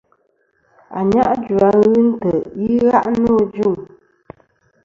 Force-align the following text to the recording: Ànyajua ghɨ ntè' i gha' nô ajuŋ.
Ànyajua 0.99 1.69
ghɨ 1.81 1.93
ntè' 2.07 2.45
i 2.65 2.67
gha' 2.87 3.09
nô 3.21 3.31
ajuŋ. 3.43 3.75